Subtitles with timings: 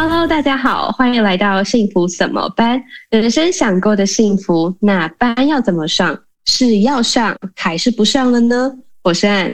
[0.00, 2.80] Hello，大家好，欢迎来到幸福怎么搬？
[3.10, 6.16] 人生想过的幸福，那班要怎么上？
[6.44, 8.72] 是要上还是不上了呢？
[9.02, 9.52] 我是安，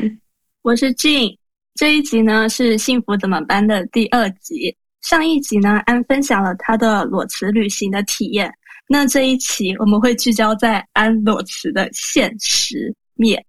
[0.61, 1.35] 我是静。
[1.77, 4.77] 这一集呢是幸福怎么搬的第二集。
[5.01, 8.53] 上一集呢，安分享了他的裸辞旅行的体验。
[8.87, 13.43] 那这一期我们会聚焦在安裸辞的现实面，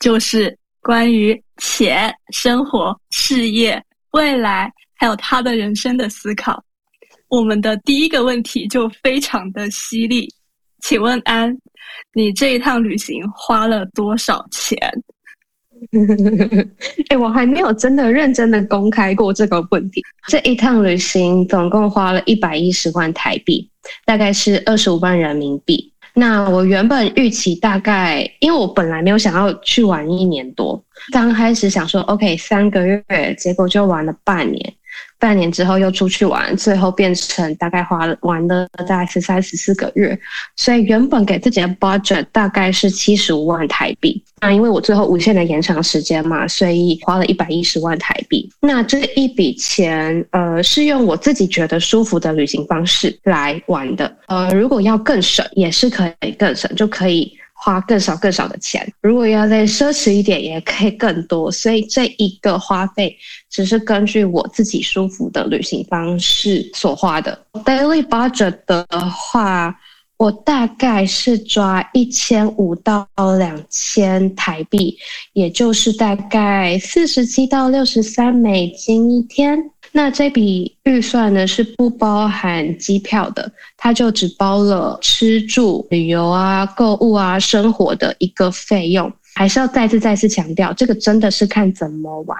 [0.00, 4.70] 就是关于钱、生活、事业、未来。
[4.96, 6.62] 还有他的人生的思考，
[7.28, 10.28] 我们的第一个问题就非常的犀利，
[10.82, 11.56] 请问安，
[12.14, 14.78] 你这一趟旅行花了多少钱？
[15.92, 20.02] 哎、欸，我还没有真的认真的公开过这个问题。
[20.26, 23.70] 这一趟旅行总共花了一百一十万台币，
[24.06, 25.92] 大概是二十五万人民币。
[26.14, 33.04] 那我原本预期大概，因为我本来没有想要去玩一年多，刚开始想说 OK 三个月，
[33.36, 34.74] 结果就玩了半年。
[35.18, 40.18] 半年之后又出去玩，最后变成大概花了玩了大概十三十四个月，
[40.56, 44.22] 所以原本给自己的 budget 大概是七十五万台币。
[44.42, 48.48] 那因为我最后无限的延长时间嘛，所以花了一百一十万台币。
[48.60, 54.14] 那这一笔钱，呃，是用我自己觉得舒服的旅行方式来玩的。
[54.26, 57.32] 呃，如果要更省，也是可以更省，就可以。
[57.66, 61.50] 花更少更少的钱，如果要再奢侈一点，也可以更多。
[61.50, 63.18] 所以这一个花费
[63.50, 67.36] 只是根据我自己舒服的旅行方式所花的。
[67.64, 69.74] Daily budget 的话，
[70.16, 74.96] 我大概是抓一千五到两千台币，
[75.32, 79.58] 也就是大概四十七到六十三美金一天。
[79.96, 89.10] 那这笔预算呢，是不包含机票的，它就只包了吃住、旅游啊、购物啊、生活的一个费用。
[89.34, 92.38] 还是要再次再次强调，这个真的是看怎么玩，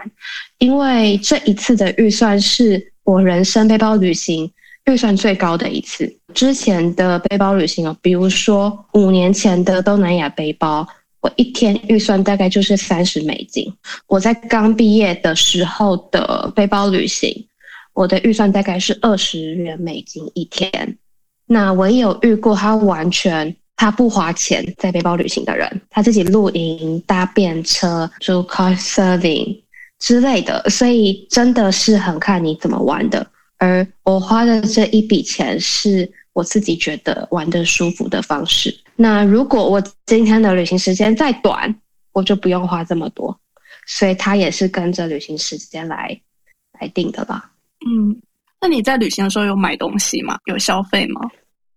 [0.59, 4.51] 因为这一次的预算是我人生背包旅行
[4.84, 6.15] 预算最高的一次。
[6.34, 10.87] 之前的背包旅行哦，比如说五年前的东南亚背包。
[11.26, 13.66] 我一天预算大概就是三十美金。
[14.06, 17.44] 我在刚毕业的时候的背包旅行，
[17.94, 20.97] 我的预算大概是二十元美金一天。
[21.48, 29.60] 那我也有遇过他完全他不花钱在背包旅行的人，他自己露营、搭便车、租 car serving
[29.98, 33.26] 之类的，所以真的是很看你怎么玩的。
[33.58, 38.72] 而我花的这一笔钱是我自己觉得玩的舒服的方式。
[38.97, 41.75] 那如果我今天的旅行时间再短，
[42.12, 43.39] 我就不用花这么多，
[43.87, 46.19] 所以它也是跟着旅行时间来
[46.81, 47.51] 来定的吧。
[47.87, 48.17] 嗯，
[48.61, 50.39] 那你在旅行的时候有买东西吗？
[50.47, 51.21] 有消费吗？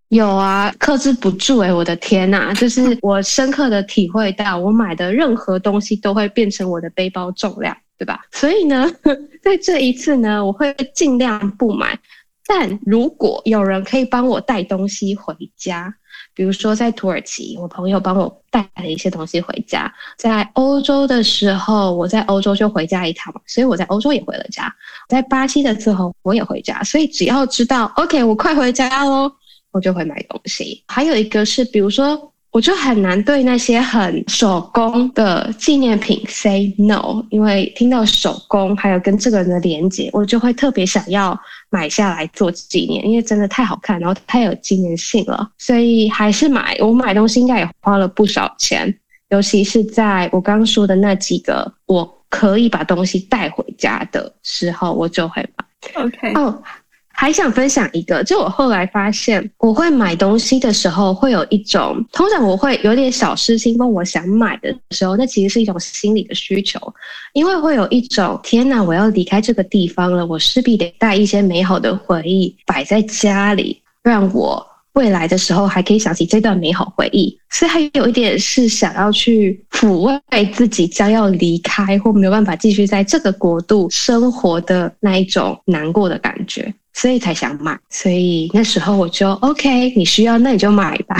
[0.08, 8.22] 有啊，克制不住哎、欸、我的天呐， 就是我深刻的体会到，我买的任何东西都会变成我的背包重量，对吧？
[8.32, 8.90] 所以呢，
[9.44, 12.00] 在这一次呢，我会尽量不买，
[12.48, 15.94] 但如果有人可以帮我带东西回家。
[16.40, 19.94] 比如说，在土耳其，我朋友帮我带了一些东西回家。
[20.18, 24.74] 在欧洲的时候，我在欧洲就回家一趟嘛，所以我在欧洲也回了家。
[25.10, 26.82] 在巴西的时候，我也回家。
[26.82, 29.30] 所以只要知道，OK，我快回家喽，
[29.72, 30.82] 我就会买东西。
[30.88, 32.32] 还有一个是，比如说。
[32.52, 41.40] 我就很难对那些很手工的纪念品 say no，因为听到手工还有跟这个人的连接，我就会特别想要
[41.70, 46.76] 买下来做纪念，因为真的太好看，然后太有纪念性了，所以还是买。
[46.80, 48.92] 我买东西应该也花了不少钱，
[49.30, 56.04] 尤其是在我刚刚说的那几个我可以把东西带回家的时候，我就会买。
[56.04, 56.46] OK，哦。
[56.46, 56.56] Oh,
[57.20, 66.80] 还想分享一个，就我后来发现，我会买东西的时候，会有一种，通常我会有点小失心问，我想买的时候，那其实是一种心理的需求，
[67.34, 74.66] 因为会有一种，天哪，我要离开这个地方了，我势必得带一些美好的回忆摆在家里，让我。
[74.94, 87.80] 未来的时候还可以想起这段美好回忆，所以还有一点是想要去抚慰自己将要离开或没有办法继续在这个国度生活的那一种难过的感觉，所以才想买。
[87.90, 91.16] 所以那时候我就 OK，你需要那你就买吧。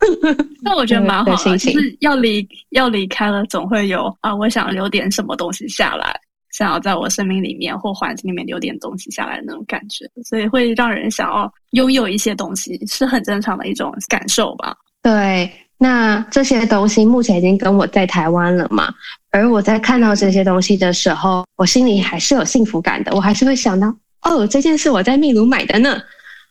[0.60, 6.14] 那我觉得蛮好的，就是要离要离开了，总会有啊，我想留点什么东西下来。
[6.50, 14.76] 想要在我生命里面或环境里面留点东西下来的那种感觉，所以会让人想要拥有一些东西，是很正常的一种感受吧。
[15.02, 18.92] 对，那这些东西目前已经跟我在台湾了嘛，
[19.30, 23.90] 而我在看到这些东西的时候，我心里还是有幸福感的，我还是会想到，
[24.22, 26.00] 哦，这件是我在秘鲁买的呢，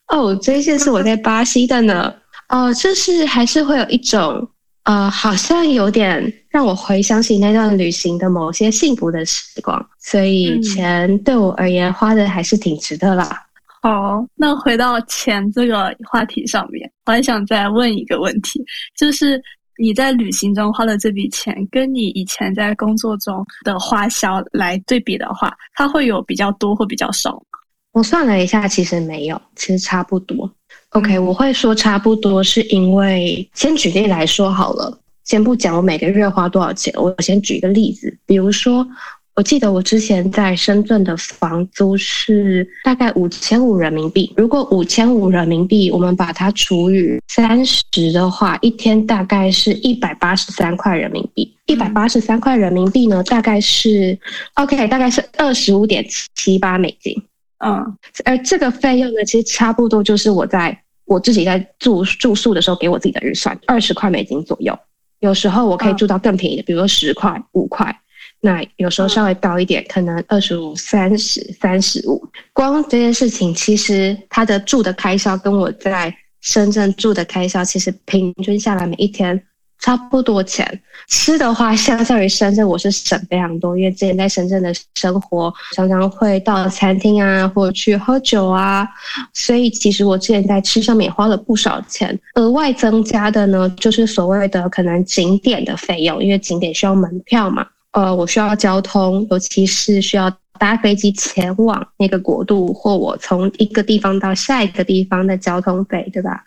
[0.08, 2.14] 哦，这件是我在巴西的呢，
[2.50, 4.48] 哦，就是还是会有一种。
[4.84, 6.20] 呃，好像有点
[6.50, 13.46] 让我回想起那段旅行的某些幸福的时光，所以钱对我而言花的还是挺值得啦。
[13.84, 18.60] 好，那回到钱这个话题上面，我还想再问一个问题，
[18.98, 19.40] 就是
[19.78, 27.51] 你在旅行中花的这笔钱，跟你以前在工作中的花销来对比的话，它会有比较多或比较少吗？
[27.92, 30.50] 我算了一下，其实没有，其实差不多。
[30.90, 38.88] OK，我会说差不多，是因为先举例来说好了，先不讲我每个月花多少钱，我先举一个例子，比如说。
[39.34, 44.32] 我记得我之前在深圳的房租是大概五千五人民币。
[44.36, 47.80] 如果五千五人民币，我们把它除以三十
[48.12, 51.50] 的话，一天大概是一百八十三块人民币。
[51.66, 54.20] 一百八十三块人民币呢，大概是
[54.56, 56.06] OK，大概是二十五点
[56.36, 57.16] 七八美金。
[57.64, 64.78] 嗯，而这个费用呢，其实差不多就是我在我自己在住住宿的时候给我自己的预算，二十块美金左右。
[65.20, 67.96] 有时候我可以住到更便宜的，比如说十块、五块。
[68.40, 72.28] 那有时候稍微高一点，可能二十五、三十、三十五。
[72.54, 76.12] 光这件事情，其实他的住的开销跟我在
[76.42, 79.40] 深圳住的开销，其实平均下来每一天
[79.82, 80.82] 差不多钱。
[81.08, 88.88] 吃的话，相较于深圳，我是省非常多，因为之前在深圳的生活常常会到餐厅啊，或者去喝酒啊，
[89.34, 92.18] 所以其实我之前在吃上面也花了不少钱。
[92.36, 97.66] 额外增加的呢，就是所谓的可能景点的费用，因为景点需要门票嘛。
[97.92, 100.32] 呃，我需要交通，尤其是需要
[100.62, 106.44] 搭飞机前往那个国度，或我从一个地方到下一个地方的交通费，对吧？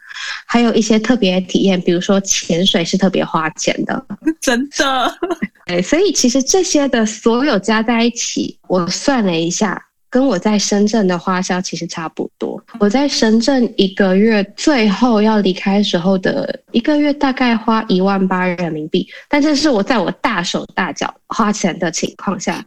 [0.47, 4.07] 还有一些特别体验，比如说潜水是特别花钱的，
[4.41, 5.13] 真的。
[5.67, 9.85] 对，所以其实这些的所有加在一起，我算了一下。
[10.09, 12.63] 跟我在深圳的花销其实差不多。
[12.79, 22.65] 我在深圳一个月最后要离开时候的一个月大概花一万八人民币，但这是我在我大手大脚花钱的情况下，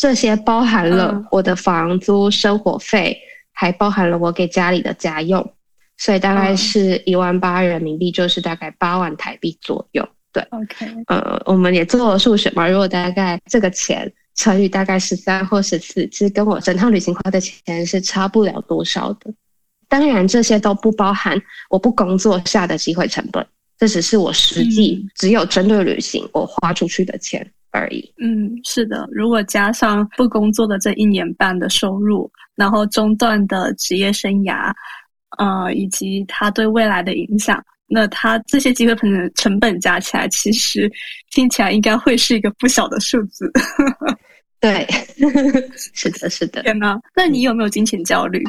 [0.00, 3.18] 这些包含了我的房租、生活费，
[3.52, 5.52] 还包含了我给家里的家用，
[5.98, 10.08] 所以大概是一万八人民币，就是大概八万台币左右。
[10.32, 14.10] 对，OK，呃，我们也做了数学嘛，如果大概这个钱。
[14.36, 19.30] 乘以大概十三或十四，其实跟我整趟旅行花的钱是差不了多少的。
[19.86, 21.38] 当然，这些都不包含
[21.68, 23.44] 我不工作下的机会成本，
[23.76, 28.12] 这只是我实际只有针对旅行我花出去的钱而已。
[28.18, 34.72] 嗯，是的，如果加上不工作的这一年半的收入，然后中断的职业生涯，
[35.38, 40.90] 呃，以及他对未来的影响，那他这些机会成本成本加起来，其实
[41.30, 43.50] 听起来应该会是一个不小的数字。
[44.60, 44.86] 对，
[45.94, 46.62] 是的，是的。
[46.62, 48.44] 天哪，那你有没有金钱焦虑？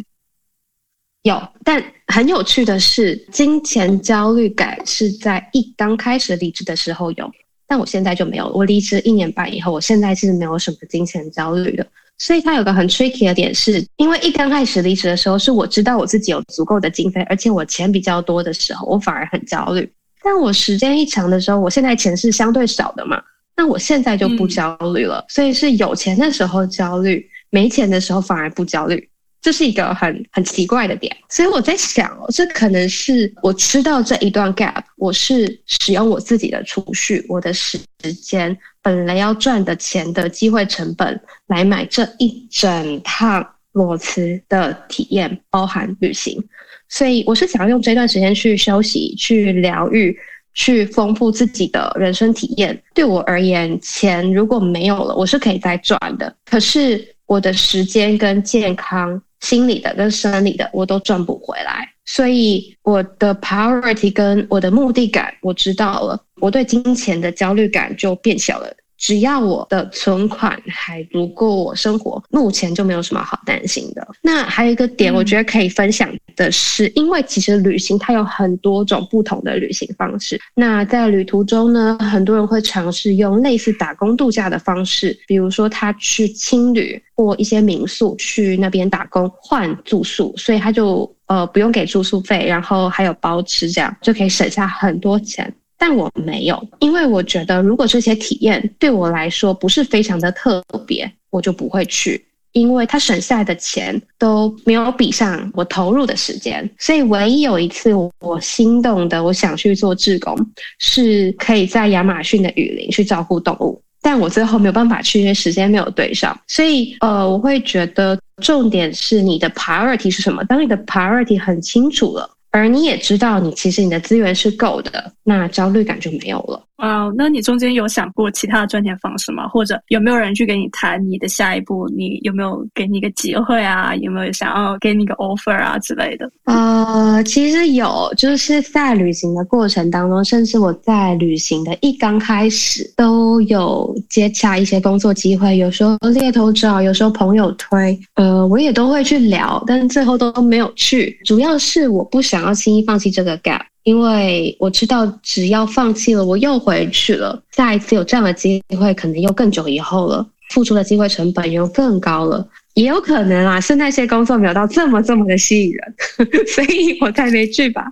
[1.23, 7.31] 有，但很有趣的是，金钱焦虑感是在一刚开始离职的时候有，
[7.71, 8.49] 但我现在就没有。
[8.49, 11.87] 我离职一年半以后，我现在其实没有什么金钱焦虑的。
[12.17, 19.89] 所以它有个很 tricky 的点是，因为一刚开始离职的时候，是我知道我自己有足够的经费，而且我钱比较多的时候，我反而很焦虑。
[20.21, 23.23] 但我时间一长的时候，我现在钱是相对少的嘛。
[23.55, 29.07] 那我现在就不焦虑了，嗯，所以是有钱的时候焦虑，没钱的时候反而不焦虑，
[29.41, 31.15] 这是一个很很奇怪的点。
[31.29, 37.79] 所以我在想哦，这可能是我知道这一段 gap，我是使用我自己的储蓄，我的时
[38.21, 46.41] 间本来要赚的钱的机会成本来买这一整趟裸辞的体验，包含旅行。
[46.87, 50.17] 所以我是想要用这段时间去休息，去疗愈。
[50.53, 52.77] 去丰富自己的人生体验。
[52.93, 56.35] 对我而言，钱如果没有了，我是可以再赚的。
[56.43, 61.87] 可是我的时间跟健康、心理的跟生理的，我都赚不回来。
[62.05, 68.73] 所以我的 priority 跟我的目的感，我知道了，我对金钱的焦虑感就变小了。
[69.01, 74.07] 只要我的存款还足够我生活，目前就没有什么好担心的。
[74.21, 80.39] 那还有一个点，我觉得可以分享的是，因为其实旅行它有很多种不同的旅行方式。
[80.53, 95.51] 那在旅途中呢，很多人会尝试用类似打工度假的方式，比如说他去青旅或一些民宿去那边打工换住宿，所以他就呃不用给住宿费，然后还有包吃，这样就可以省下很多钱。
[95.81, 106.69] 但我没有，因为我觉得如果这些体验对我来说不是非常的特别，我就不会去，因为他省下来的钱都没有比上我投入的时间。
[106.77, 110.37] 所以唯一有一次我心动的，我想去做志工，
[110.77, 116.39] 是可以在亚马逊的雨林去照顾动物，但我最后没有办法去，因为时间没有对上。
[116.45, 120.43] 所以呃，我会觉得重点是你的 priority 是什么？
[120.43, 122.29] 当你的 priority 很清楚了。
[122.53, 126.61] 而你也知道，你其实你的资源是够的，那焦虑感就没有了。
[126.77, 129.47] 啊，uh, 那你中间有想过其他的赚钱方式吗？
[129.47, 131.87] 或者有没有人去跟你谈你的下一步？
[131.95, 133.95] 你有没有给你一个机会啊？
[133.97, 136.27] 有没有想要给你一个 offer 啊之类的？
[136.45, 151.15] 呃，其实有，就是在旅行的过程当中，甚至我在旅行的一刚开始都有接洽一些工作机会，有时候猎头找，有时候朋友推，呃，我也都会去聊，但是最后都没有去。
[151.25, 153.61] 主要是我不想要轻易放弃这个 gap。
[153.83, 157.41] 因为我知道，只要放弃了，我又回去了。
[157.51, 162.47] 下一次有这样的机会，可能又更久以后了，付出的机会成本又更高了。
[162.75, 165.95] 也有可能啊，是那些工作没有到这么这么的吸引人，
[166.47, 167.85] 所以我才没去吧。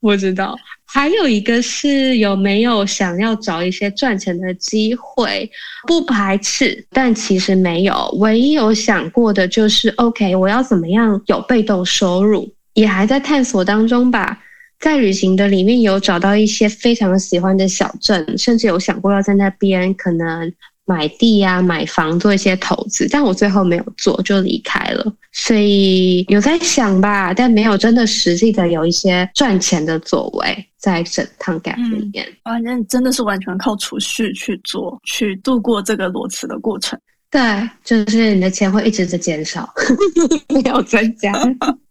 [0.00, 0.56] 不知道。
[0.88, 5.48] 还有一个是有没有想要找一些赚钱的机会，
[5.86, 8.08] 不排斥，但其实没有。
[8.18, 14.38] 唯一有想过的就是，OK，我要怎么样有被动收入，也还在探索当中吧。
[14.78, 20.52] 在旅行的里面有找到一些非常喜欢的小镇，甚至有想过要在那边可能
[20.84, 25.12] 买地呀、啊、买房做一些投资，但我最后没有做，就离开了。
[25.32, 32.26] 所以有在想吧，但没有真的实际的有一些赚钱的作为在整趟 gap 里面。
[32.42, 36.98] 啊、嗯，那真的是完全靠储蓄去做，去度过这个裸辞的过程。
[37.30, 37.40] 对，
[37.82, 39.68] 就是你的钱会一直在减少，
[40.54, 41.32] 没有增加。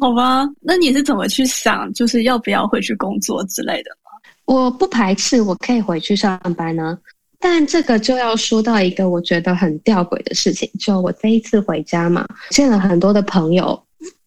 [0.00, 4.10] 好吧，那你是怎么去想，就是要不要回去工作之类的吗？
[4.46, 6.98] 我不排斥，我可以回去上班呢。
[7.38, 13.80] 但这个就要说到一个我觉得很吊诡的事情，就我这一次回家嘛，见了很多的朋友，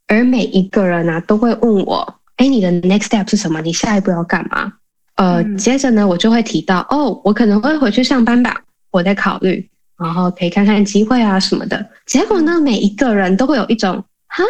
[0.08, 3.62] 而每一个人啊都会问我：“哎，你的 next step 是什么？
[3.62, 4.72] 你下一步要干嘛？”
[5.16, 9.68] 呃，嗯、接着呢，我就会提到：“哦，我可能会回去上班吧，我在考虑，
[9.98, 14.44] 然后可以看看机会啊什么的。”结果呢，每一个人都会有一种哈。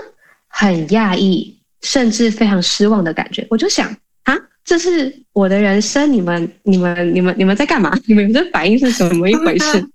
[0.58, 3.46] 很讶异，甚至非常失望的感觉。
[3.50, 3.94] 我就想
[4.24, 4.34] 啊，
[4.64, 7.94] 这是我的人生，你们、你们、你们、你们在干嘛？
[8.08, 9.86] 你们的反应是怎么一回事？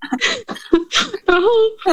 [1.25, 1.47] 然后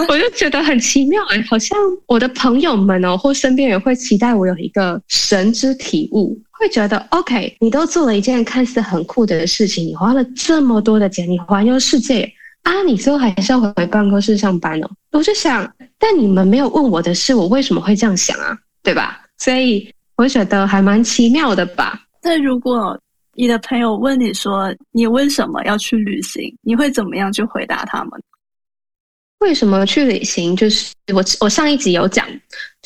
[0.09, 12.31] 我就觉得很奇妙，哎，好像我的朋友们哦，或身边人会期待我有一个神之体悟，会觉得 OK，你都做了一件看似很酷的事情，你花了这么多的钱，你环游世界
[12.65, 14.91] 啊，你最后还是要回办公室上班哦。
[15.13, 15.67] 我就想。
[15.99, 18.57] 但你们没有问我的是，我为什么会这样想啊？
[18.83, 19.25] 对吧？
[19.39, 22.01] 所以我觉得还蛮奇妙的吧。
[22.23, 22.99] 那如果
[23.35, 28.11] 你的朋友问你说，你为什么要去旅行，你会怎么样去回答他们？
[29.41, 30.57] 为什么去旅行？
[30.57, 32.27] 就是我我上一集有讲，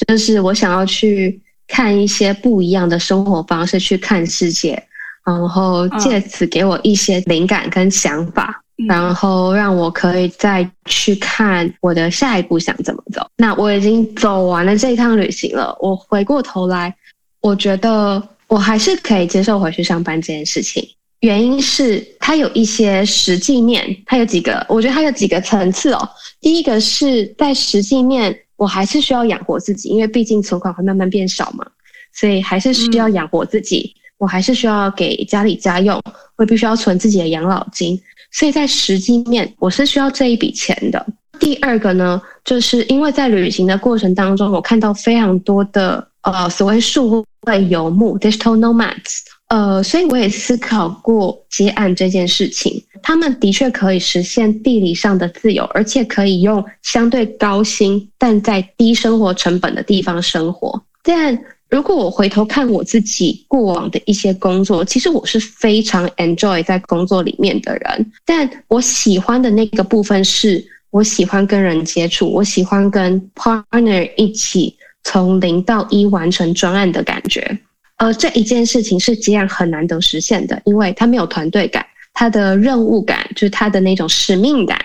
[0.06, 4.82] 就是我想要去看一些不一样的生活方式，去看世界，
[5.24, 8.61] 然后借此给我一些灵感跟想法。
[8.88, 13.26] 然后让我可以再去看我的下一步想怎么走。
[13.36, 15.76] 那我已经走完了这一趟旅行了。
[15.80, 16.94] 我回过头来，
[17.40, 20.86] 我觉得我还是可以接受回去上班这件事情。
[21.20, 26.08] 原因是它有一些实际面，它有几个，我觉得它有几个层次哦。
[26.40, 31.64] 第一个是在实际面，我还是需要养活自己，因为毕竟存款会慢慢变少嘛，
[32.12, 33.94] 所以还是需要养活自己。
[34.18, 36.00] 我还是需要给家里家用，
[36.36, 38.00] 我必须要存自己的养老金。
[38.32, 41.06] 所以在实际面，我是需要这一笔钱的。
[41.38, 52.82] 第二个呢，就是因为在旅行的过程当中，我看到非常多的呃所谓数位游牧 （digital nomads），呃，所以我也思考过接案这件事情。
[53.02, 61.38] 他们的确可以实现地理上的自由，而且可以用相对高薪但在低生活成本的地方生活，但。
[61.72, 68.12] 如果我回头看我自己过往的一些工作，其实我是非常 enjoy 在工作里面的人。
[68.26, 77.58] 但我喜欢的那个部分是，我喜欢跟人接触，我喜欢跟 partner 一起从零到一完成专案的感觉。
[77.96, 84.78] 而这一件事情是这样很难得实现的，因为它没有团队感，它的任务感就是它的那种使命感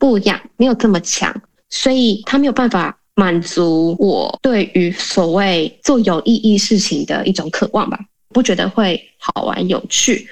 [0.00, 1.32] 不一样，没有这么强，
[1.70, 2.98] 所以它没有办法。
[3.16, 7.98] 满足我对于所谓做有意义事情的一种渴望吧，
[8.30, 10.28] 不觉得会好玩有趣。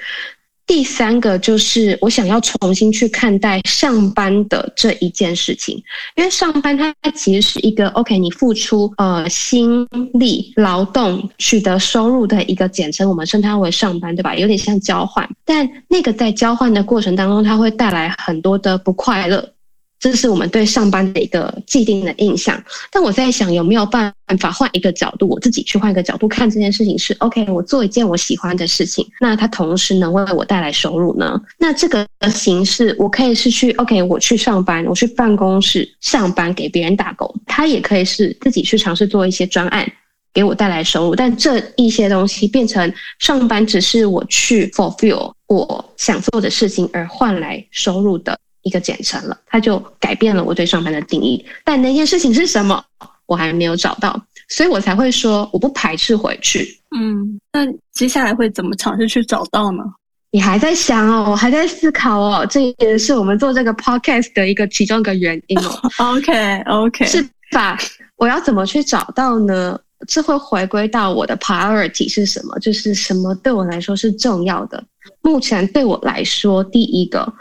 [0.65, 5.75] 第三个就是我想要重新去看待上班的这一件事情，
[6.15, 14.33] 因为上班它其实是一个 OK，你付出呃心力劳动取得收入的一个简称，我们称它为上班，对吧？
[14.35, 19.53] 有点像交换，但那个在交换的过程当中，它会带来很多的不快乐。
[20.03, 27.49] 这是我们对上班的一个既定的印象，但我在想有没有办法换一个角度，我自己去换一个角度看这件事情是 OK。
[27.49, 31.41] 我做一件我喜欢的事情，那它同时能为我带来收入呢？
[31.57, 39.89] 那这个形式我可以是去 OK，我去上班，我去办公室上班给别人打工，它也可以是自己去尝试做一些专案，
[40.33, 51.45] 给我带来收入，但这一些东西变成上班只是我去 fulfill 我想做的事情而换来收入的一个简称了，它就改变了我对上班的定义。
[51.63, 52.83] 但那件事情是什么，
[53.25, 56.67] 我还没有找到，所以我才会说我不排斥回去。
[56.95, 59.83] 嗯，那接下来会怎么尝试去找到呢？
[60.31, 65.79] 你还在想哦，我还在思考哦，这也是我们做这个 podcast 的一个其中一个原因哦。
[65.99, 67.77] OK OK，是吧？
[68.17, 69.79] 我要怎么去找到呢？
[70.05, 72.57] 这会回归到我的 priority 是什么？
[72.59, 74.83] 就是什么对我来说是重要的？
[75.21, 77.31] 目前对我来说，第一个，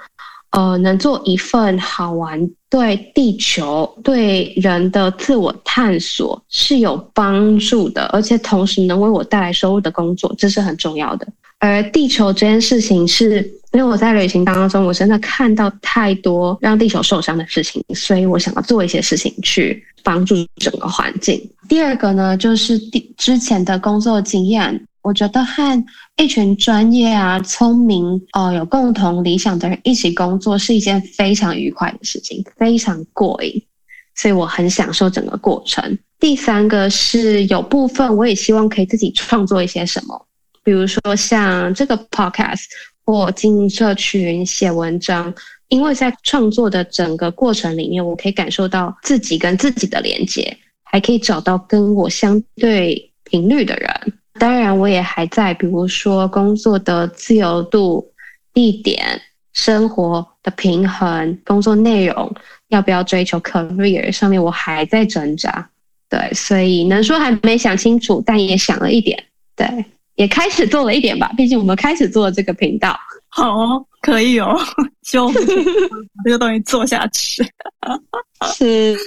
[0.52, 11.26] 呃，能做一份好玩、对地球、对人的自我探索是有帮助的，而且同时能为我带来收入的工作，这是很重要的。
[11.58, 13.40] 而地球这件事情是，
[13.72, 21.40] 因为我在旅行当中，我真的看到太多让地球受伤的事情，所以我想要做一些事情去帮助整个环境。
[21.68, 22.78] 第二个呢，就是
[23.16, 25.84] 之前的工作经验，我觉得和
[26.16, 33.60] 一群专业啊、聪明哦、有共同理想的人一起工作是一件非常愉快的事情，非常过瘾，
[34.14, 35.98] 所以我很享受整个过程。
[36.20, 40.26] 第三个是有部分我也希望可以自己创作一些什么。
[40.62, 42.62] 比如说像这个 podcast
[43.04, 45.34] 或经营社群、写文章，
[45.66, 53.90] 因为在创作的整个过程里面，我可以感受到自己跟自己的连接，还可以找到跟我相对频率的人。
[54.42, 58.04] 当然，我也还在，比如说工作的自由度、
[58.52, 59.22] 地点、
[59.52, 62.34] 生活的平衡、工作内容
[62.66, 65.70] 要不要追求 career 上面，我还在挣扎。
[66.08, 69.16] 对，所以能说还没想清楚，但也想了一点。
[69.54, 69.84] 对。
[70.16, 72.98] 也开始做了一点吧，毕竟我们开始做这个频道。
[73.28, 74.54] 好哦，可以哦，
[75.02, 75.32] 希望
[76.24, 77.42] 这个东西做下去。
[78.56, 78.98] 是，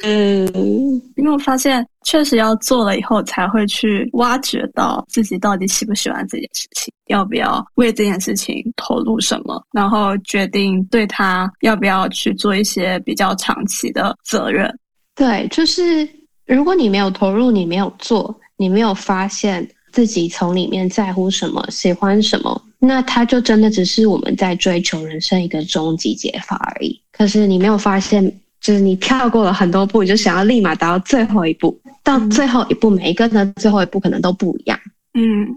[1.18, 14.74] 因为我发现确实要做了以后，才会去挖掘到自己到底喜不喜欢这件事情，要不要为这件事情投入什么，然后决定对他要不要去做一些比较长期的责任。
[15.14, 16.08] 对，就是
[16.46, 19.70] 如果你没有投入，你没有做，你没有发现。
[19.96, 27.02] 自己从里面在乎什么，喜欢什么，那它就真的只是我们在追求人生一个终极解法而已。
[27.14, 28.22] 可是你没有发现，
[28.60, 34.78] 就是你跳过了很多步，你就想要立马达到最后一步，到最后一步，每一个的最后一步可能都不一样。
[35.14, 35.48] 嗯，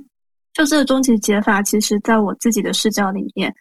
[0.54, 3.52] 就这个终极解法，其实在我自己的视角里面。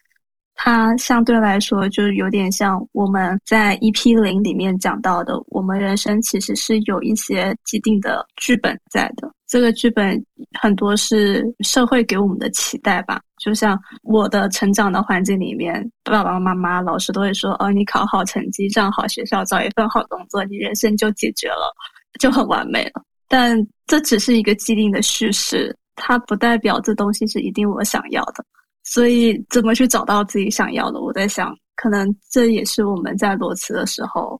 [0.60, 9.28] 它相对来说，就是有点像我们在 EP 零里面讲到的，我们人生其实是有一些既定的剧本在的。
[9.48, 10.22] 这个剧本
[10.60, 21.74] 很多是社会给我们的期待吧，就像我的成长的环境里面，爸爸妈妈、老师都会说：“哦，你考好成绩，上好学校，找一份好工作，你人生就解决了，
[22.20, 28.44] 就很完美了。”但这只是一个既定的叙事，它不代表这东西是一定我想要的。
[28.84, 31.00] 所以，怎么去找到自己想要的？
[31.00, 34.38] 我在想，可能这也是我们在裸辞的时候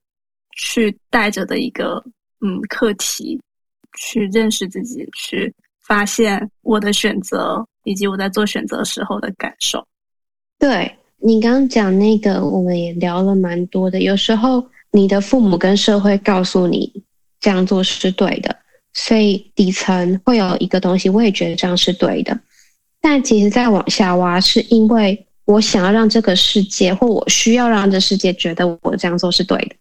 [0.56, 2.02] 去带着的一个
[2.40, 3.38] 嗯课题，
[3.96, 5.54] 去认识自己，去
[5.86, 9.86] 发现我的选择，以及我在做选择时候的感受。
[10.58, 14.00] 对，你刚刚讲那个，我们也聊了蛮多的。
[14.00, 16.92] 有时候，你的父母跟社会告诉你
[17.40, 18.54] 这样做是对的，
[18.92, 22.38] 所以底层会有一个东西，我也觉得这样是对的。
[23.00, 29.76] 但其实再往下挖，是因为我想要让这个世界，或我需要让这世界觉得我这样做是对的。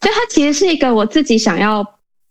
[0.00, 1.84] 就它其实是一个我自己想要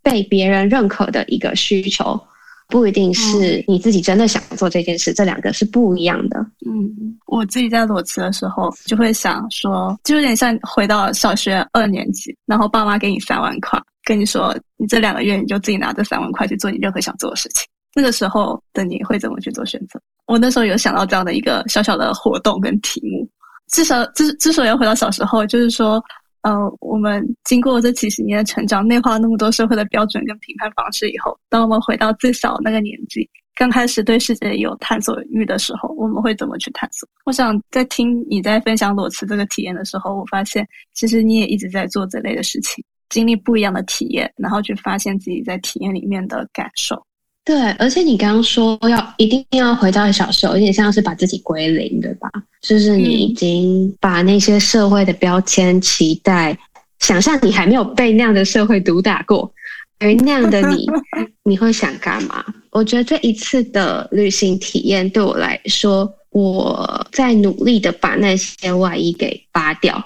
[0.05, 2.19] 被别人认可的一个需求，
[2.67, 5.11] 不一定是你自己真的想做这件事。
[5.11, 6.39] 这两个是不一样的。
[6.63, 17.65] 嗯，我自己在裸辞的时候就会想说，就有点像回到小学二年级，然后爸妈给你三万块，跟你说你这两个月你就自己拿这三万块去做你任何想做的事情。
[17.95, 19.99] 那个时候的你会怎么去做选择？
[20.27, 23.27] 我那时候有想到这样的一个小小的活动跟题目。
[23.71, 25.99] 至少之之所以要回到小时候，就是说，
[26.45, 37.09] 呃，我们经过这几十年的成长，内化那么多社会的标准跟评判方式以后，当我们回到最小那个年纪，刚开始对世界有探索欲的时候，我们会怎么去探索？
[37.25, 47.03] 我想在听你在分享裸辞这个体验的时候，我发现其实你也一直在做这类的事情，经历不一样的体验，然后去发现自己在体验里面的感受。
[47.45, 52.27] 对，而且你刚刚说要一定要回到小时候，有点像是把自己归零，对吧？
[52.59, 56.57] 就是你已经把那些社会的标签、期待，
[56.99, 59.53] 想象你还没有被那样的社会毒打过，
[59.99, 60.87] 而那样的你，
[61.45, 62.43] 你会想干嘛？
[62.71, 70.03] 我觉得这一次的旅行体验对我来说，我在努力的把那些外衣给扒掉，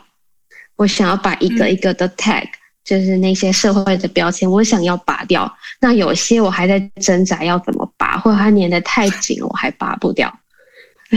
[0.75, 2.45] 我想要把一个一个的 tag。
[2.89, 5.51] 就是那些社会的标签，我想要拔掉。
[5.79, 10.33] 那有些我还在挣扎要怎么拔，或者它粘得太紧，我还拔不掉。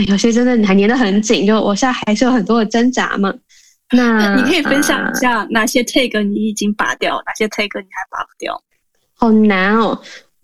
[0.07, 3.33] 有些真的还粘得很紧，就我现在还是有很多的挣扎嘛。
[3.91, 8.61] 那你可以分享一下哪些 tag 你已经拔掉，哪些 tag 你还拔不掉？
[9.15, 9.99] 好难哦。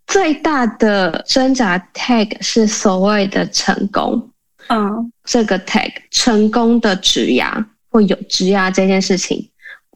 [0.08, 4.32] 最大的挣扎 tag 是所谓的成功。
[4.70, 9.48] 嗯，这个 tag 成功的职涯或有职涯这件事情。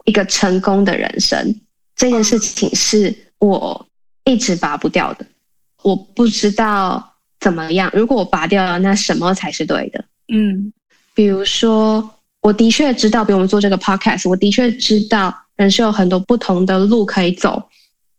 [0.05, 1.59] 一个成功的人生
[1.95, 3.85] 这件事情是我
[4.25, 5.25] 一直拔不掉的，
[5.83, 7.89] 我不知道怎么样。
[7.93, 10.03] 如果我拔掉了，那什么才是对的？
[10.33, 10.71] 嗯，
[11.13, 12.09] 比如说，
[12.41, 17.61] 我的确知道，比如我们做这个 podcast，我的确知道人是有很多不同的路可以走。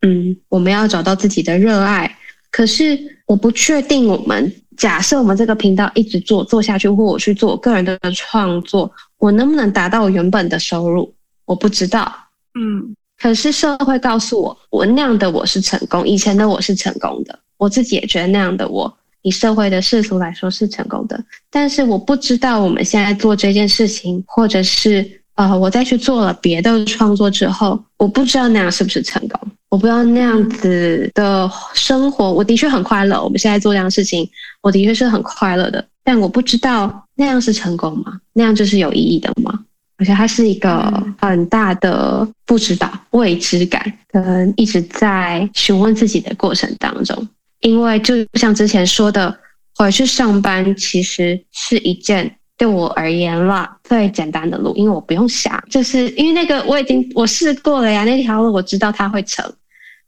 [0.03, 2.17] 嗯，我们要找到自己的热爱，
[2.51, 4.07] 可是我不确定。
[4.07, 11.13] 我们假设我们这个频道一直做做下去，或我去做我个人的创作，我能不能达到我原本的收入？
[11.47, 12.13] 我不知道，
[12.55, 21.23] 嗯，可是社会告诉我，我那样的我是成功，以前的我是成功的，我自己也觉得那样的我，以社会的世俗来说是成功的。
[21.51, 33.23] 但是我不知道我们现在做这件事情，或者是呃，我再去做了别的创作之后，我不知道那样是不是成功，我不知道那样子的生活，我的确很快乐。
[33.23, 34.29] 我们现在做这样的事情，
[34.63, 38.21] 我的确是很快乐的，但我不知道那样是成功吗？
[38.33, 39.64] 那样就是有意义的吗？
[39.97, 47.29] 而且它是一个很大的不知道未知感，跟一直在询问自己的过程当中。
[47.61, 49.35] 因为就像之前说的，
[49.77, 59.45] 回去上班其实是一件对我而言啦最简单的路，因为我不用想，就是因为那个我已经我试过了呀，那条路我知道它会成，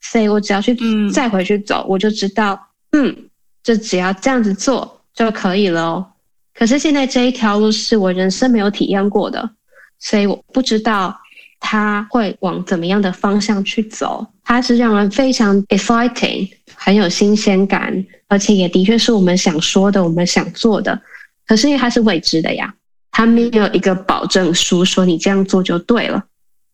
[0.01, 0.77] 所以我只要去
[1.11, 2.61] 再回去走，我就知道，
[2.93, 3.17] 嗯，
[3.63, 6.07] 就只要这样子做就可以了哦。
[6.55, 9.49] 可是现在这一条路是我人生没有体验过的。
[10.09, 11.21] 所以我不知道
[11.59, 20.97] 他会往怎么样的方向去走，它是让人非常 exciting，很有新鲜感，而且也的确是我们想说的，我们想做的。
[21.45, 22.73] 可是因为它是未知的呀，
[23.11, 26.23] 它没有一个保证书说你这样做就对了。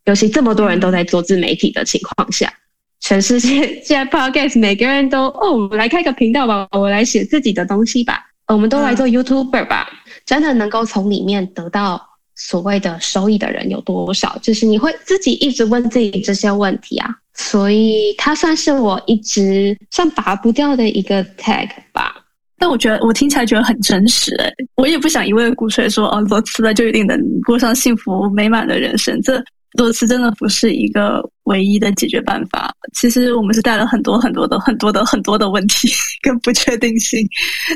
[0.04, 2.52] 尤其这么多人都在做自媒体的情况下，
[3.00, 9.88] 全世界现在 podcast 每个人都哦，我们来开个频道吧，我来写自己的东西吧，我们都来做 YouTuber 吧，
[10.26, 12.11] 真的能够从里面得到。
[12.44, 14.36] 所谓的收益的人有多少？
[14.42, 22.16] 就是你会自己一直问自己这些问题啊，所以它算是我一直算拔不掉的一个 tag 吧。
[22.58, 29.20] 但我觉得我听起来觉得很真实诶，我也不想一味的鼓吹说哦，裸辞了就一定能过上幸福美满的人生。
[29.22, 29.42] 这
[29.78, 32.74] 裸辞真的不是一个唯一的解决办法。
[32.94, 35.88] 其实我们是带了很多很多的很多的很多的问题
[36.22, 37.26] 跟不确定性，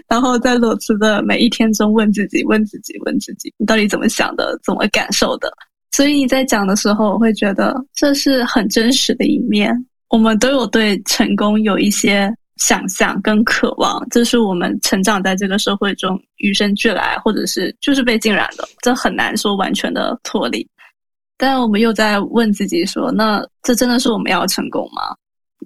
[0.09, 5.52] 然后在裸辞的每一天中问自己、问自己、问自己，你到底怎么想的、怎么感受的？
[5.92, 9.72] 所以你在讲的时候，我会觉得这是很真实的一面。
[10.11, 20.66] 我们都有对成功有一些想象跟渴望，这是我们成长在这个社会中与生俱来，或者是就是被浸染的，这很难说完全的脱离。
[21.37, 25.14] 但我们又在问自己说：那这真的是我们要成功吗？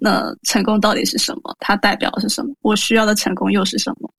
[0.01, 1.57] 那成功到底是什么？
[1.61, 2.55] 它代表的是什么？
[2.63, 4.13] 我需要的成功又是什么？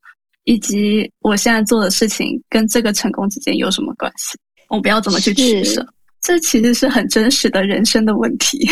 [0.46, 4.38] 以及我现在做的事情跟这个成功之间有什么关系？
[4.70, 5.86] 我不要怎么去取舍？
[6.22, 8.68] 这其实是很真实的人生的问题，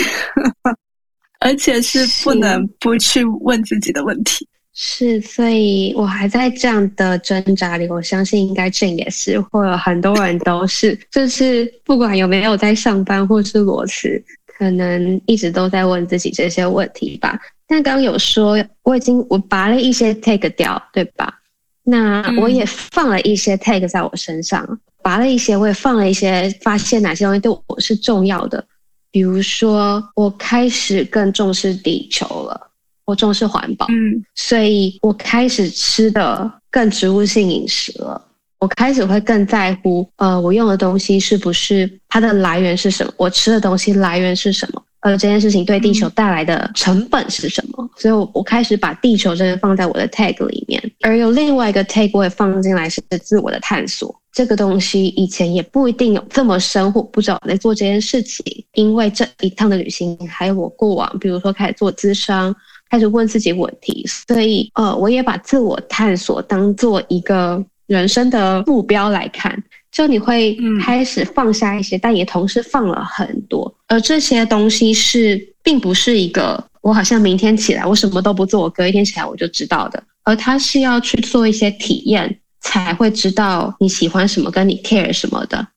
[1.42, 4.48] 而且是不能不去问自己的问题。
[4.74, 7.88] 是，所以我还在这样的挣扎里。
[7.90, 17.38] 我相信应该这也是，或有很多人都是，就是不管有没有在上班或是裸辞，可能一直都在问自己这些问题吧。
[17.68, 21.40] 但刚刚有说，我已经我拔了一些 tag 掉，对吧？
[21.84, 28.64] 那我也放了一些 tag 在我身上，嗯、拔了一些，我也放了一些，发现哪些东西对我是重要的。
[29.12, 32.69] 比如说，我开始更重视地球了。
[33.10, 38.22] 我重视环保，嗯，所以我开始吃的更植物性饮食了。
[38.60, 43.12] 我开始会更在乎，呃，我用的东西是不是它的来源是什么？
[43.18, 44.84] 我吃的东西来源是什么？
[45.00, 47.90] 呃，这件事情对地球带来的成本是什么？
[47.98, 50.92] 所以我，我我开始把地球这个放在我的 tag 里面。
[51.02, 54.14] 而有另外一个 tag 我也放进来，是自我的探索。
[54.34, 58.44] 这个东西以前也不一定有这么深，或不知道我在做这件事情。
[58.74, 62.54] 因为这一趟的旅行，还有我过往，比如说开始做咨商。
[62.90, 69.64] 开始问自己问题，所以呃，我也把自我探索当做一个人生的目标来看。
[69.92, 73.74] 就你会开始放下一些，嗯、但也同时放了很多。
[73.88, 80.02] 而这些东西是，并不是一个我好像明天起来我什么都不做，我隔一天起来我就知道的。
[80.24, 85.68] 而它是要去做一些体验，才会知道你喜欢什么，跟你 care 什么的。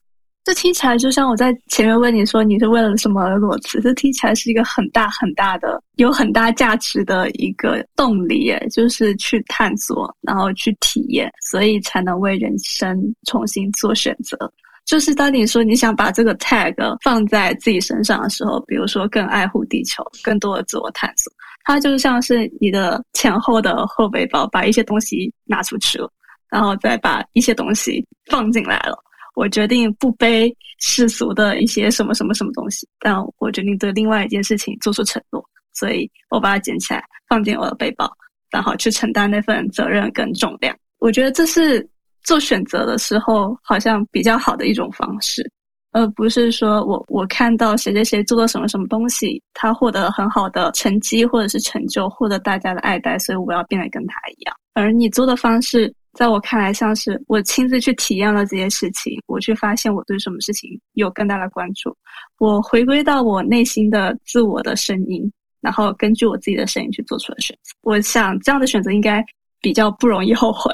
[0.45, 14.37] 这听起来就像我在前面问你说你是为了什么而裸辞，这听起来是一个很大很大的、有很大价值的一个动力，就是去探索，然后去体验，所以才能为人生重新做选择。
[14.85, 16.75] 就是当你说你想把这个 tag
[17.05, 26.11] 放在自己身上的时候，比如说更爱护地球，更多的自我探索，它就像是你的前后的后背包，把一些东西拿出去了，
[26.51, 28.99] 然后再把一些东西放进来了。
[29.35, 35.42] 我决定不背世俗的一些什么什么什么东西，但我决定对另外一件事情做出承诺，
[35.73, 38.11] 所以我把它捡起来放进我的背包，
[38.51, 40.77] 然后去承担那份责任跟重量。
[40.99, 41.88] 我觉得这是
[42.23, 45.51] 做选择的时候好像比较好的一种方式，
[45.92, 54.55] 而不是说我我看到谁谁谁做了什么什么东西，他获得了很好的成绩或者是成就，获得大家的爱戴，所以我要变得跟他一样。
[54.75, 55.90] 而你做的方式。
[56.14, 61.96] 在我看来，像是我亲自去体验了这些事情，我去发现我对什么事情有更大的关注，
[62.38, 67.72] 我回归到我内心的自我的声音，然后根据我自己的声音去做出了选择。
[67.83, 69.25] 我想这样的选择应该
[69.61, 70.70] 比较不容易后悔，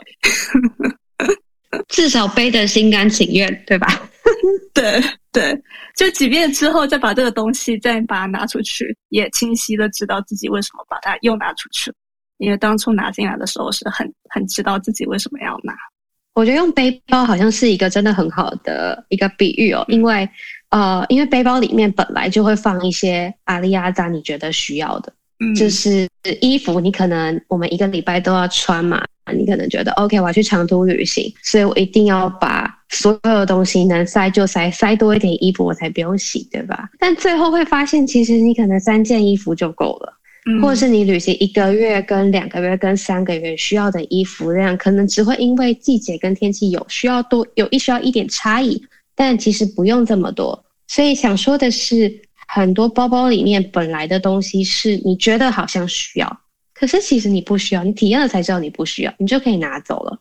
[1.89, 3.87] 至少背得心甘情愿，对吧？
[4.75, 5.01] 对
[5.33, 5.63] 对，
[5.97, 11.93] 就即便之后再把这个东西再把它拿出去，也清晰的知道自己为什么把它又拿出去。
[12.39, 15.75] 因为当初拿进来的时候是很很知道自己为什么要拿，
[16.35, 20.29] 我觉得用背包好像是一个真的很好的一个比喻哦，因为
[20.71, 26.09] 呃，因为背包里面本来就会放一些阿里阿扎你觉得需要的，嗯，就是
[26.41, 36.89] 衣服，你可能我们一个礼拜都要穿嘛，你可能觉得 OK，我要去长途旅行，所以我一定要把所有的东西能塞就塞，塞多一点衣服我才不用洗，对吧？
[36.99, 40.15] 但最后会发现，其实你可能三件衣服就够了。
[40.63, 48.83] 或者是你旅行一个月、跟两个月、跟三个月需要的衣服量，可能只会因为季节跟天气有需要多有一需要一点差异，
[49.15, 50.65] 但其实不用这么多。
[50.87, 56.41] 所以想说的是，很多包包里面本来的东西是你觉得好像需要，
[56.73, 60.19] 可是其实你不需要，你体验了才知道你不需要，你就可以拿走了，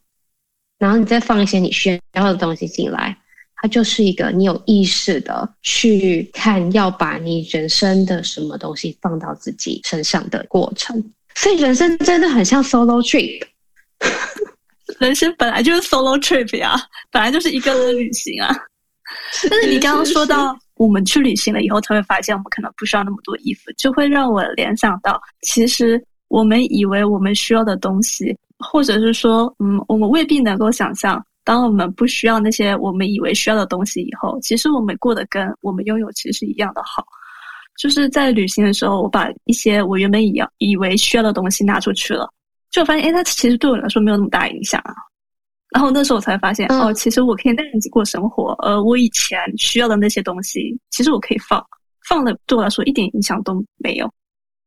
[0.78, 3.18] 然后你再放一些你需要的东西进来。
[3.68, 11.04] 它就是一个你有意识的去看，要把你人生的什么东西放到自己身上的过程。
[11.36, 13.42] 所以人生真的很像 solo trip，
[15.00, 16.76] 人生本来就是 solo trip 呀，
[17.12, 18.56] 本来就是一个人旅行啊。
[19.50, 31.24] 但是你刚刚说到我们去旅行了以后，才会发现我们可能不需要那么多衣服，就会让我联想到，其实我们以为我们需要的东西，或者是说，嗯，我们未必能够想象。
[31.48, 37.06] 当我们不需要那些我们以为需要的东西以后，其实我们过得跟我们拥有其实是一样的好。
[37.78, 42.30] 就是在旅行的时候，我把一些我原本以以为需要的东西拿出去了，
[42.70, 44.94] 就发现，哎，它其实对我来说没有那么大影响啊。
[45.70, 48.52] 然后那时候我才发现，哦，其实我可以那样子过生活。
[48.60, 51.66] 而我以前需要的那些东西，其实我可以放，
[52.10, 54.12] 放了对我来说一点影响都没有。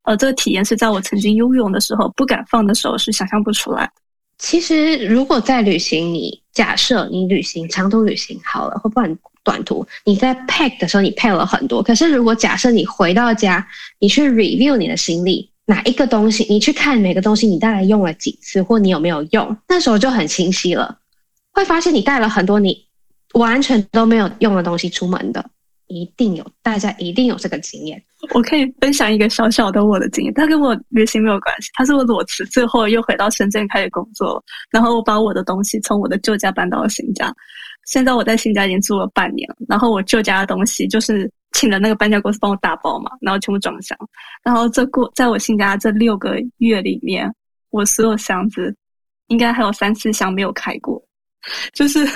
[0.05, 3.93] 呃这个体验是在我曾经拥有的时候，不敢放的时候是想象不出来的。
[4.41, 11.83] 其实，如果在旅行，你假设你旅行长途旅行好了，或不管短途，你在 pack 的时候你 pack 了很多。
[11.83, 13.65] 可是，如果假设你回到家，
[13.99, 20.99] 你去 review 你的行李，哪一个东西，你去看每个东西你大概用了几次，或你有没有用，那时候就很清晰了，
[21.53, 22.87] 会发现你带了很多你
[23.35, 25.45] 完全都没有用的东西出门的。
[25.91, 28.01] 一定有，大家一定有这个经验。
[28.33, 31.69] 我可以分享一个小小的我的经验，它跟我旅行没有关系。
[31.75, 37.35] 它是我裸辞，最后又回到深圳开始工作，然后我把我的东西从我的旧家搬到了新家。
[37.87, 43.99] 现在我在新家已经住了半年了，然后我旧家的东西就是请了那个搬家公司帮我打包嘛，然后全部装箱。
[44.45, 47.29] 然后这过在我新家这六个月里面，
[47.71, 48.73] 我所有箱子
[49.27, 51.03] 应该还有三四箱没有开过，
[51.73, 52.07] 就是。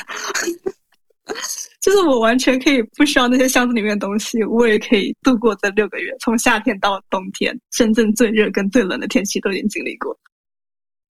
[1.80, 10.16] 就是我完全可以不需要那些箱子里面的东西，我也可以度过这六个月，从夏天到冬天，深圳最热跟最冷的天气都已经经历过。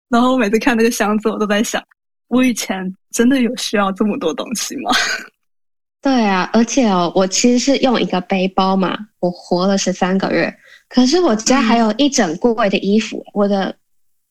[0.08, 1.80] 然后我每次看那个箱子，我都在想，
[2.28, 4.90] 我以前真的有需要这么多东西吗？
[6.02, 10.52] 对啊，而且哦，我其实是用一个背包嘛，我活了十三个月，
[10.88, 13.76] 可是我家还有一整柜的衣服，嗯、我的。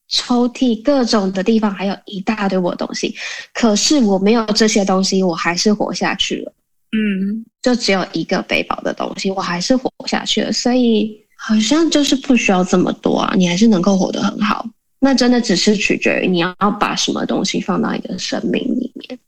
[0.09, 3.15] 抽屉各种的地方还有一大堆我的东西，
[3.53, 6.51] 可是我没有这些东西，我还是活下去了。
[6.91, 10.51] 嗯，就只有一个背包的东西，我还是活下去了。
[10.51, 14.67] 所以好像就是不需要这么多啊，你还是能够活得很好。
[14.99, 19.19] 那真的只是取决于你要把什么东西放到一个生命里面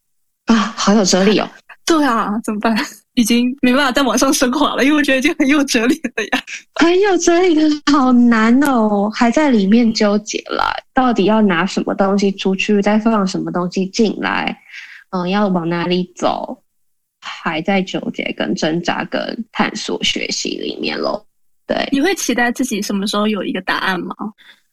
[0.45, 1.49] 啊，好有哲理哦。
[1.85, 2.75] 对啊，怎么办？
[3.15, 6.43] 已经没办法再往上升华了，因为我觉得已经很有哲理了呀。
[6.75, 14.57] 很有哲理，可是好难哦，还在里面纠结了，到底要拿什么东西出去，再放什么东西进来？
[15.09, 16.57] 嗯，要往哪里走？
[17.23, 21.23] 还在纠结、跟挣扎、跟探索、学习里面喽。
[21.67, 24.15] 对，你会期待自己什么时候有一个答案吗？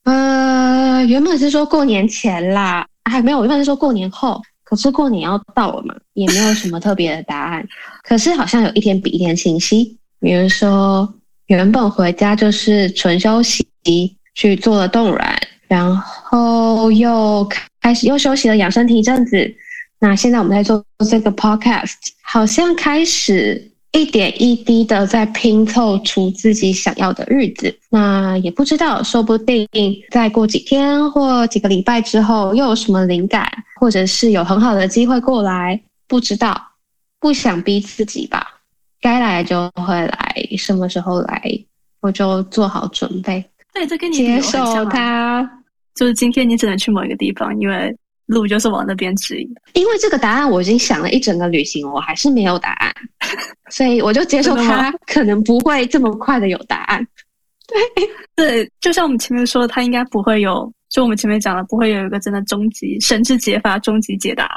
[0.05, 4.41] 呃，原本是说过年前啦，还没有，原本是说过年后。
[4.69, 7.67] 可是过年要到了嘛，也没有什么特别的答案。
[8.03, 9.97] 可是好像有一天比一天清晰。
[10.21, 11.11] 比如说，
[11.47, 13.67] 原本回家就是纯休息，
[14.35, 15.35] 去做了冻卵，
[15.69, 17.49] 然后又
[17.81, 19.51] 开始又休息了养生体一阵子。
[20.01, 23.73] 那现在我们在做这个 podcast，好像开始。
[23.93, 29.67] 一点一滴的在拼凑出自己想要的日子，那也不知道，说不定
[30.11, 36.61] 再过几天或几个礼拜之后，又有什么灵感，或者是有很好的机会过来，不知道，
[37.19, 38.61] 不想逼自己吧，
[39.01, 41.43] 该来就会来，什么时候来，
[42.01, 45.51] 我就做好准备，对，这跟你接受它，
[45.95, 47.97] 就是今天你只能去某一个地方，因为。
[48.29, 49.55] 路就是往那边指引。
[49.55, 52.95] 的，因为这个答案我已经想了一整个旅行，我还是没有答案，
[53.71, 57.07] 所以我就接受他可能不会这么快的有答案。
[57.67, 64.49] 对 对，就像我们前面说，他应该不会有，就我们前面讲的，不会有一个真的终极神之解法、终极解答。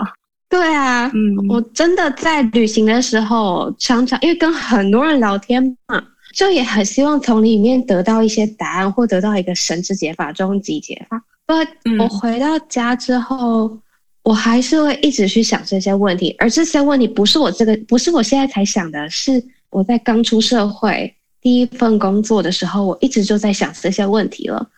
[0.48, 6.02] 对啊，嗯，我真的在旅行的时候，常常因为跟很多人聊天嘛，
[6.34, 11.22] 就也很希望从里面得到一些答案，或得到一个神之解法、终极解法。
[11.46, 11.54] 不
[12.02, 13.82] 我回到家之后，嗯，
[14.24, 24.70] 我还是会一直去想这些问题，而这些问题不是我这个，不是我现在才想的，是我在刚出社会第一份工作的时候，我一直就在想这些问题了。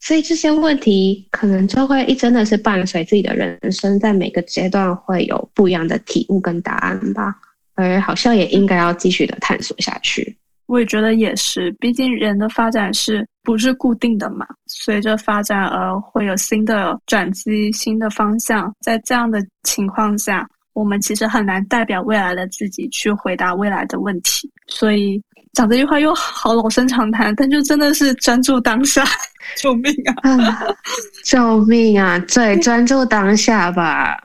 [0.00, 7.36] 所以这些问题可能就会一真的是伴随自己的人生，在每个阶段会有不一样的体悟跟答案吧，
[7.74, 10.36] 而好像也应该要继续的探索下去。
[10.70, 14.46] 我也觉得也是，毕竟人的发展是不是固定的嘛？
[14.68, 18.72] 随着发展而会有新的转机、新的方向。
[18.80, 24.48] 在这样的情况下，我们其实很难代表未来的自己去回答未来的问题。
[24.68, 25.20] 所以
[25.54, 29.04] 讲这句话又好老生常谈，但就真的是专注当下，
[29.60, 30.68] 救命啊！
[31.26, 32.16] 救命啊！
[32.32, 34.16] 对， 专注当下吧，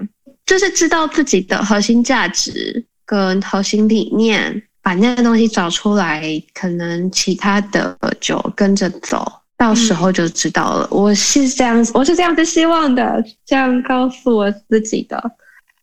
[0.45, 4.61] 就是知道自己的核心价值跟核心理念。
[4.85, 9.25] 把那个东西找出来，可能其他的就跟着走，
[9.57, 10.87] 到时候就知道了。
[10.91, 15.19] 嗯、我是这样，我是这样子希望的，这样告诉我自己的。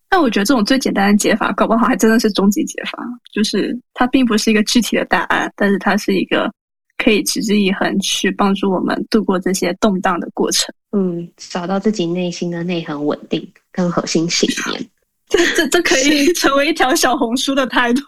[0.08, 6.48] 但我觉得这种最简单的解法，搞不好还真的是终极解法，就是它并不是一个具体的答案，但是它是一个
[6.96, 10.72] 可以持之以恒去帮助我们度过这些动荡的过程。
[10.92, 14.88] 嗯，找到自己内心的内核稳定跟核心信念，
[15.28, 18.02] 这这这可以成为一条小红书的态度。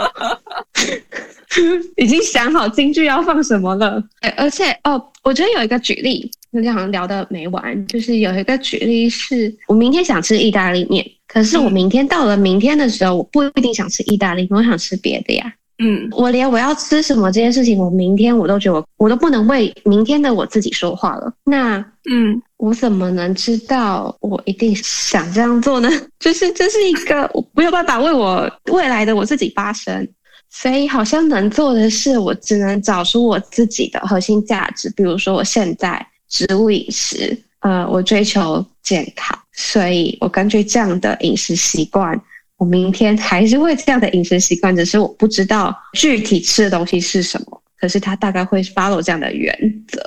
[1.96, 4.02] 已经想好京剧要放什么了，
[4.36, 7.86] 而且哦，我觉得有一个举例，今天好像聊的没完。
[7.86, 15.54] 就是有一个举例是，我明天想吃意大利面，可是我明天到了明天的时候，我不一定想吃意大利面，我想吃别的呀。
[15.82, 21.32] 嗯，我连我要吃什么这件事情，我明天我都觉得我我都不能为明天的我自己说话了。
[21.44, 21.78] 那
[22.10, 25.88] 嗯，我怎么能知道我一定想这样做呢？
[26.20, 30.06] 就是这是一个我没有办法为我未来的我自己发声，
[30.50, 34.92] 所以好像能做的是，我只能找出我自己的核心价值。
[34.94, 42.20] 比如说，我现在植物饮食，呃，我追求健康，所以我根据这样的饮食习惯。
[42.60, 47.62] 我明天还是会这样的饮食习惯，只是我不知道具体吃的东西是什么。
[47.78, 49.50] 可是他大概会 follow 这样的原
[49.88, 49.98] 则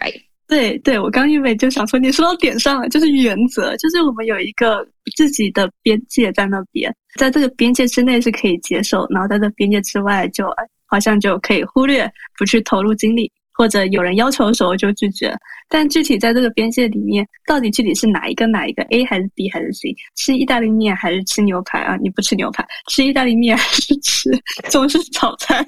[0.00, 0.18] ，right？
[0.48, 4.82] 对对，我刚因为就想说，你说到点上了，就是原则，就是我们有一个
[5.14, 10.46] 自己的边界在那边，在这个边界之内是可以接受，然后在这边界之外就
[10.86, 13.30] 好像就可以忽略，不去投入精力。
[13.60, 15.36] 或者有人要求的时候就拒绝，
[15.68, 19.94] 但具体在这个边界里面，到底具体是哪一个哪一个 A 还是 B 还是 C？
[20.16, 21.94] 吃意大利面还是吃牛排啊？
[22.00, 24.30] 你不吃牛排，吃意大利面还是吃
[24.70, 25.62] 中式炒菜，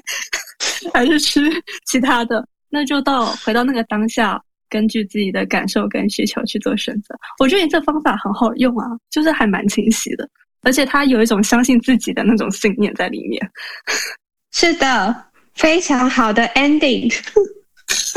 [0.94, 1.42] 还是吃
[1.84, 2.48] 其他的？
[2.70, 7.14] 那就到回到那个当下，根据自己的感受跟需求去做选择。
[7.40, 10.26] 我觉得你这方法很好用啊，就是还蛮清晰的，
[10.62, 13.50] 而且它有一种相信自己的那种信念在里面。
[14.50, 17.14] 是的，非常好的 ending。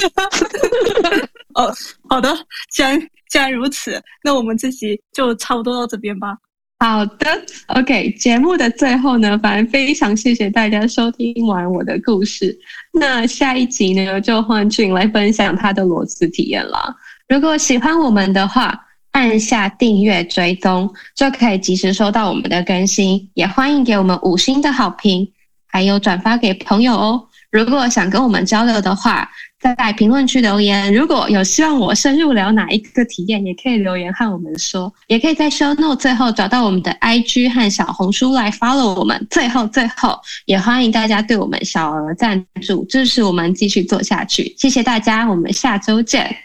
[1.55, 1.73] 哦，
[2.09, 2.35] 好的，
[2.71, 6.37] 既然既然如此，那我们这集就差不多到这边吧。
[6.77, 12.55] 好的，OK，节目的最后呢，反正非常谢谢大家收听完我的故事。
[12.91, 16.93] 那下一集呢，就换俊来分享他的裸辞体验了。
[17.29, 18.77] 如果喜欢我们的话，
[19.11, 23.29] 按下订阅追踪，就可以及时收到我们的更新。
[23.33, 25.25] 也欢迎给我们五星的好评，
[25.67, 27.25] 还有转发给朋友哦。
[27.63, 29.29] 如果想跟我们交流的话，
[29.61, 30.93] 在评论区留言。
[30.93, 34.93] 如果有希望我深入聊哪一个体验，也可以留言和我们说。
[35.07, 39.25] 也可以在 show note 最后找到我们的 IG 和小红书来 follow 我们。
[39.29, 44.53] 最后，最后也欢迎大家对我们小额赞助，支持我们继续做下去。
[44.57, 46.35] 谢谢大家，我们下周见，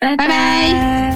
[0.00, 0.26] 拜拜。
[0.26, 1.09] 拜拜。